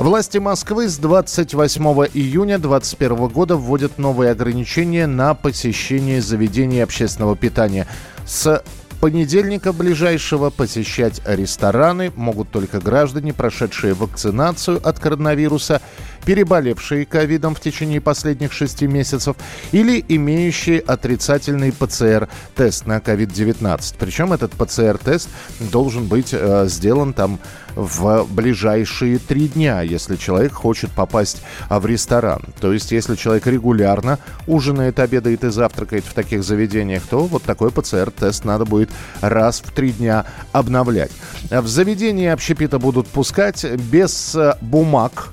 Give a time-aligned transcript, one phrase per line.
[0.00, 1.82] Власти Москвы с 28
[2.14, 7.86] июня 2021 года вводят новые ограничения на посещение заведений общественного питания.
[8.24, 8.64] С
[9.02, 15.82] понедельника ближайшего посещать рестораны могут только граждане, прошедшие вакцинацию от коронавируса,
[16.24, 19.36] переболевшие ковидом в течение последних шести месяцев
[19.72, 23.94] или имеющие отрицательный ПЦР-тест на COVID-19.
[23.98, 25.28] Причем этот ПЦР-тест
[25.60, 27.38] должен быть э, сделан там
[27.74, 32.42] в ближайшие три дня, если человек хочет попасть а, в ресторан.
[32.60, 37.70] То есть, если человек регулярно ужинает, обедает и завтракает в таких заведениях, то вот такой
[37.70, 41.12] ПЦР-тест надо будет раз в три дня обновлять.
[41.50, 45.32] В заведении общепита будут пускать без э, бумаг,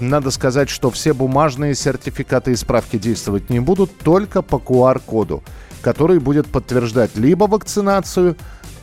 [0.00, 5.42] надо сказать, что все бумажные сертификаты и справки действовать не будут, только по QR-коду,
[5.80, 8.36] который будет подтверждать либо вакцинацию,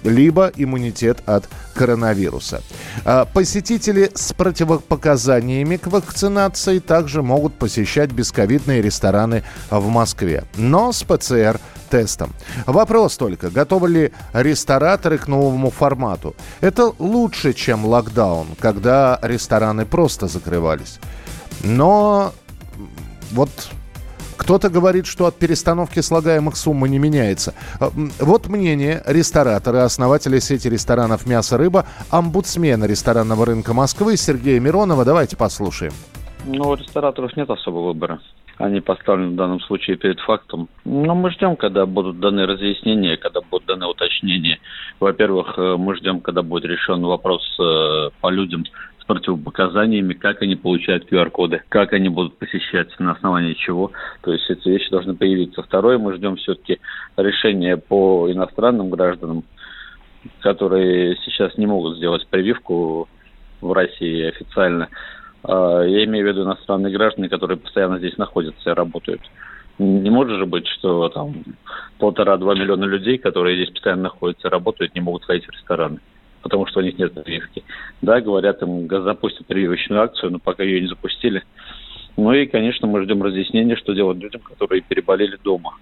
[0.03, 2.61] либо иммунитет от коронавируса.
[3.05, 11.03] А Посетители с противопоказаниями к вакцинации также могут посещать бесковидные рестораны в Москве, но с
[11.03, 12.33] ПЦР тестом.
[12.65, 16.35] Вопрос только, готовы ли рестораторы к новому формату?
[16.61, 20.99] Это лучше, чем локдаун, когда рестораны просто закрывались.
[21.63, 22.31] Но
[23.31, 23.49] вот
[24.39, 27.53] кто-то говорит, что от перестановки слагаемых сумма не меняется.
[27.79, 35.03] А, Вот мнение ресторатора, основателя сети ресторанов «Мясо-рыба», омбудсмена ресторанного рынка Москвы Сергея Миронова.
[35.03, 35.91] Давайте послушаем.
[36.45, 38.21] Ну, у рестораторов нет особого выбора.
[38.59, 40.67] Они поставлены в данном случае перед фактом.
[40.83, 44.59] Но мы ждем, когда будут даны разъяснения, когда будут даны уточнения.
[44.99, 48.65] Во-первых, э, мы ждем, когда будет решен вопрос э, по людям
[49.02, 53.93] с противопоказаниями, как они получают QR-коды, как они будут посещать, на основании чего.
[54.23, 55.64] То есть эти вещи должны появиться.
[55.64, 56.80] Второе, мы ждем все-таки
[57.15, 59.45] решения по иностранным гражданам,
[60.41, 63.08] которые сейчас не могут сделать прививку
[63.61, 64.89] в России официально.
[65.44, 69.22] А, Я имею в виду иностранные граждане, которые постоянно здесь находятся и работают.
[69.77, 71.44] Не может же быть, что там
[72.00, 76.00] полтора-два миллиона людей, которые здесь постоянно находятся и работают, не могут ходить в рестораны,
[76.42, 77.64] потому что у них нет прививки.
[78.02, 81.44] Да, говорят, им запустят прививочную акцию, но пока ее не запустили.
[82.17, 85.76] Ну и, конечно, мы ждем разъяснения, что делать людям, которые переболели дома,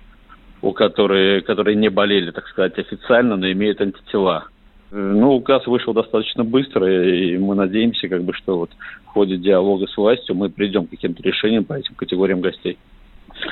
[0.62, 4.46] у которые, которые не болели, так сказать, официально, но имеют антитела.
[4.90, 8.72] Ну, указ вышел достаточно быстро, и мы надеемся, как бы, что вот
[9.04, 12.78] в ходе диалога с властью мы придем к каким-то решениям по этим категориям гостей.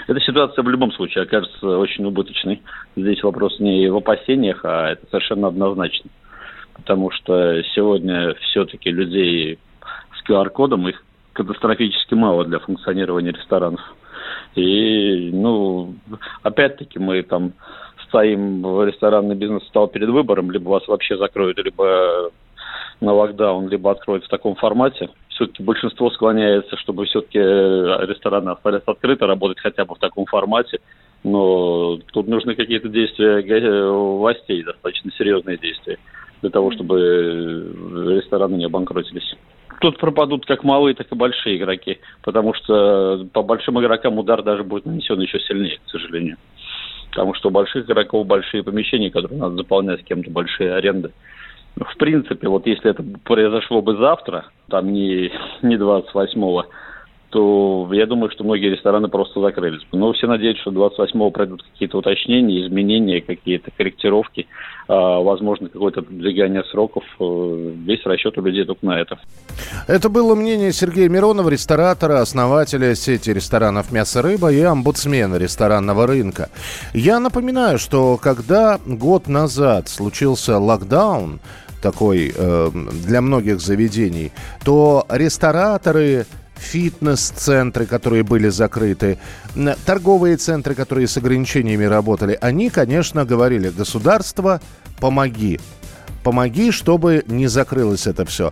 [0.07, 2.61] Эта ситуация в любом случае окажется очень убыточной.
[2.95, 6.09] Здесь вопрос не в опасениях, а это совершенно однозначно.
[6.73, 9.59] Потому что сегодня все-таки людей
[10.13, 11.03] с QR-кодом, их
[11.33, 13.81] катастрофически мало для функционирования ресторанов.
[14.55, 15.95] И, ну,
[16.43, 17.53] опять-таки мы там
[18.07, 22.31] стоим, ресторанный бизнес стал перед выбором, либо вас вообще закроют, либо
[23.01, 25.09] на локдаун, либо откроют в таком формате.
[25.29, 30.79] Все-таки большинство склоняется, чтобы все-таки рестораны остались открыты, работать хотя бы в таком формате.
[31.23, 35.97] Но тут нужны какие-то действия га- властей, достаточно серьезные действия,
[36.41, 37.73] для того, чтобы
[38.15, 39.35] рестораны не обанкротились.
[39.81, 44.63] Тут пропадут как малые, так и большие игроки, потому что по большим игрокам удар даже
[44.63, 46.37] будет нанесен еще сильнее, к сожалению.
[47.09, 51.11] Потому что у больших игроков большие помещения, которые надо заполнять кем-то, большие аренды.
[51.75, 55.31] В принципе, вот если это произошло бы завтра, там не,
[55.61, 56.65] не 28-го,
[57.35, 59.81] то я думаю, что многие рестораны просто закрылись.
[59.91, 64.47] Но все надеются, что 28-го пройдут какие-то уточнения, изменения, какие-то корректировки,
[64.87, 67.03] а, возможно, какое-то продвигание сроков.
[67.19, 69.19] Э, Весь расчет у людей только на это.
[69.89, 76.47] Это было мнение Сергея Миронова, ресторатора, основателя сети ресторанов «Мясо-рыба» и омбудсмена ресторанного рынка.
[76.93, 81.41] Я напоминаю, что когда год назад случился локдаун,
[81.81, 82.69] такой э,
[83.05, 84.31] для многих заведений,
[84.63, 86.25] то рестораторы,
[86.57, 89.17] фитнес-центры, которые были закрыты,
[89.85, 94.61] торговые центры, которые с ограничениями работали, они, конечно, говорили, государство,
[94.99, 95.59] помоги.
[96.23, 98.51] Помоги, чтобы не закрылось это все.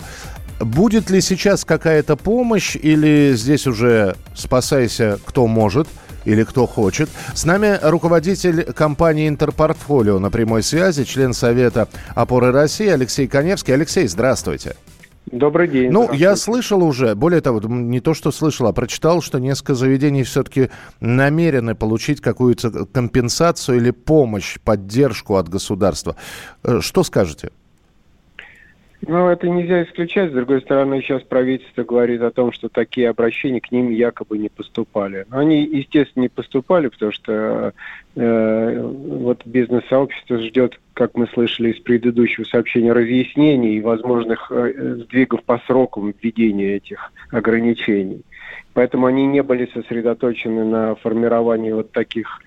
[0.60, 5.88] Будет ли сейчас какая-то помощь или здесь уже спасайся кто может
[6.24, 7.10] или кто хочет?
[7.34, 13.74] С нами руководитель компании «Интерпортфолио» на прямой связи, член Совета опоры России Алексей Коневский.
[13.74, 14.76] Алексей, здравствуйте.
[15.32, 15.90] Добрый день.
[15.92, 20.24] Ну, я слышал уже, более того, не то, что слышал, а прочитал, что несколько заведений
[20.24, 26.16] все-таки намерены получить какую-то компенсацию или помощь, поддержку от государства.
[26.64, 27.52] Э, что скажете?
[29.06, 30.32] Ну, это нельзя исключать.
[30.32, 34.48] С другой стороны, сейчас правительство говорит о том, что такие обращения к ним якобы не
[34.48, 35.26] поступали.
[35.30, 37.74] Но они, естественно, не поступали, потому что
[38.16, 45.44] э, вот бизнес-сообщество ждет, как мы слышали из предыдущего сообщения, разъяснений и возможных э, сдвигов
[45.44, 48.22] по срокам введения этих ограничений.
[48.74, 52.40] Поэтому они не были сосредоточены на формировании вот таких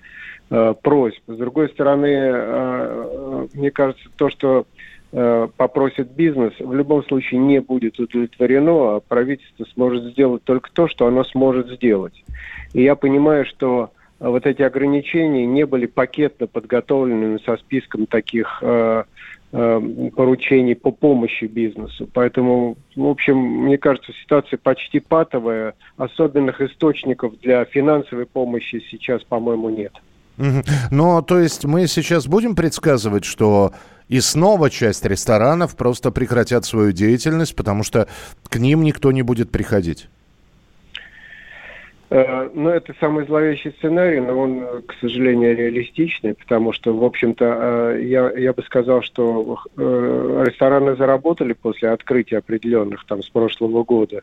[0.49, 1.21] э, просьб.
[1.27, 4.65] С другой стороны, э, э мне кажется, то, что
[5.11, 11.07] попросит бизнес, в любом случае не будет удовлетворено, а правительство сможет сделать только то, что
[11.07, 12.23] оно сможет сделать.
[12.73, 18.59] И я понимаю, что э, вот эти ограничения не были пакетно подготовлены со списком таких
[18.61, 19.03] э,
[19.51, 19.81] э,
[20.15, 22.07] поручений по помощи бизнесу.
[22.13, 25.73] Поэтому, в общем, мне кажется, ситуация почти патовая.
[25.97, 29.93] Особенных источников для финансовой помощи сейчас, по-моему, нет.
[30.91, 33.73] Но, то есть, мы сейчас будем предсказывать, что
[34.07, 38.07] и снова часть ресторанов просто прекратят свою деятельность, потому что
[38.49, 40.07] к ним никто не будет приходить.
[42.09, 47.45] Э, ну, это самый зловещий сценарий, но он, к сожалению, реалистичный, потому что, в общем-то,
[47.95, 53.83] э, я, я бы сказал, что э, рестораны заработали после открытия определенных там с прошлого
[53.83, 54.21] года.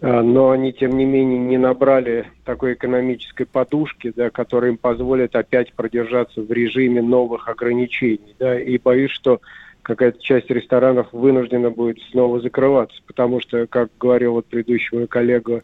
[0.00, 5.34] А, но они, тем не менее, не набрали такой экономической подушки, да, которая им позволит
[5.34, 8.34] опять продержаться в режиме новых ограничений.
[8.38, 9.40] Да, и боюсь, что
[9.82, 15.62] какая-то часть ресторанов вынуждена будет снова закрываться, потому что, как говорил вот предыдущий мой коллега,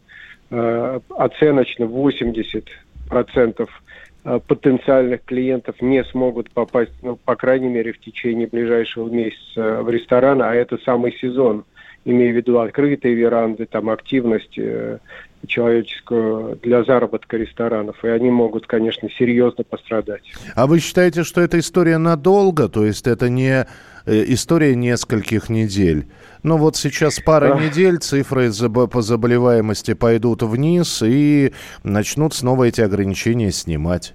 [0.49, 3.69] э, оценочно 80%
[4.25, 9.89] э, потенциальных клиентов не смогут попасть, ну, по крайней мере, в течение ближайшего месяца в
[9.89, 11.63] ресторан, а это самый сезон–
[12.05, 14.99] имею в виду открытые веранды, там активность э,
[15.47, 20.23] человеческую для заработка ресторанов, и они могут, конечно, серьезно пострадать.
[20.55, 23.65] А вы считаете, что эта история надолго, то есть это не
[24.05, 26.05] э, история нескольких недель?
[26.43, 27.59] Ну вот сейчас пара а...
[27.59, 28.51] недель, цифры
[28.91, 31.53] по заболеваемости пойдут вниз и
[31.83, 34.13] начнут снова эти ограничения снимать.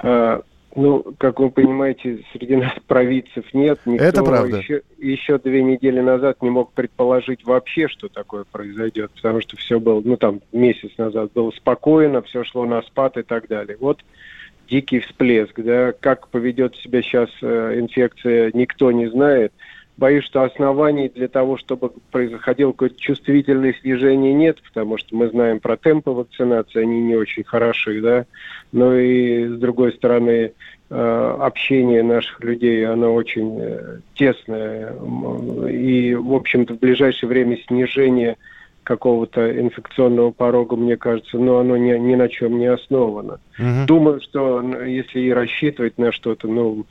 [0.00, 0.42] А,
[0.76, 3.80] ну, как вы понимаете, среди нас провидцев нет.
[3.84, 4.58] Никто Это правда.
[4.58, 9.80] Еще, еще две недели назад не мог предположить вообще, что такое произойдет, потому что все
[9.80, 13.76] было, ну там месяц назад было спокойно, все шло на спад и так далее.
[13.80, 14.00] Вот
[14.68, 19.52] дикий всплеск, да, как поведет себя сейчас э, инфекция, никто не знает
[20.00, 25.60] боюсь, что оснований для того, чтобы происходило какое-то чувствительное снижение нет, потому что мы знаем
[25.60, 28.24] про темпы вакцинации, они не очень хороши, да,
[28.72, 30.52] но и с другой стороны
[30.88, 34.94] э, общение наших людей, оно очень э, тесное,
[35.70, 38.38] и, в общем-то, в ближайшее время снижение
[38.82, 43.38] какого-то инфекционного порога, мне кажется, но оно ни, ни на чем не основано.
[43.58, 43.86] Угу.
[43.86, 46.86] Думаю, что если и рассчитывать на что-то, ну,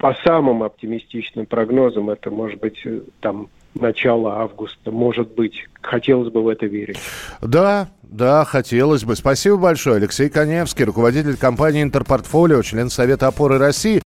[0.00, 3.48] по самым оптимистичным прогнозам, это может быть э, там
[3.78, 5.66] начало августа, может быть.
[5.82, 6.98] Хотелось бы в это верить.
[7.42, 9.14] Да, да, хотелось бы.
[9.14, 9.96] Спасибо большое.
[9.96, 14.02] Алексей Коневский, руководитель компании «Интерпортфолио», член Совета опоры России.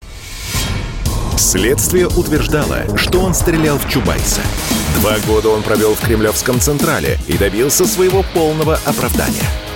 [1.38, 4.42] Следствие утверждало, что он стрелял в Чубайса.
[5.02, 9.48] Два года он провел в Кремлевском Централе и добился своего полного оправдания–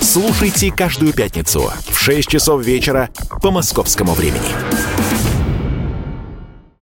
[0.00, 3.10] Слушайте каждую пятницу в 6 часов вечера
[3.42, 4.99] по московскому времени.